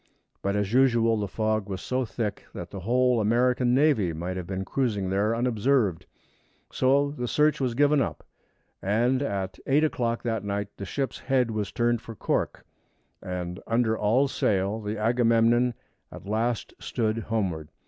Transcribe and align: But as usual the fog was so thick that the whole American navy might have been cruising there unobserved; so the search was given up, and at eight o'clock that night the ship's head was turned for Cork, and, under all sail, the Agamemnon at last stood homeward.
But 0.41 0.55
as 0.55 0.73
usual 0.73 1.15
the 1.19 1.27
fog 1.27 1.69
was 1.69 1.79
so 1.79 2.05
thick 2.05 2.47
that 2.55 2.71
the 2.71 2.79
whole 2.79 3.21
American 3.21 3.75
navy 3.75 4.13
might 4.13 4.35
have 4.35 4.47
been 4.47 4.65
cruising 4.65 5.11
there 5.11 5.35
unobserved; 5.35 6.07
so 6.71 7.11
the 7.11 7.27
search 7.27 7.61
was 7.61 7.75
given 7.75 8.01
up, 8.01 8.23
and 8.81 9.21
at 9.21 9.59
eight 9.67 9.83
o'clock 9.83 10.23
that 10.23 10.43
night 10.43 10.69
the 10.77 10.85
ship's 10.85 11.19
head 11.19 11.51
was 11.51 11.71
turned 11.71 12.01
for 12.01 12.15
Cork, 12.15 12.65
and, 13.21 13.59
under 13.67 13.95
all 13.95 14.27
sail, 14.27 14.81
the 14.81 14.97
Agamemnon 14.97 15.75
at 16.11 16.25
last 16.25 16.73
stood 16.79 17.19
homeward. 17.19 17.69